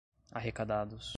arrecadados 0.31 1.09